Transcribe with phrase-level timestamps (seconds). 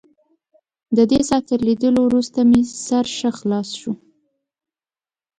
[0.97, 3.93] ددې څاه تر لیدلو وروسته مې سر ښه خلاص شو.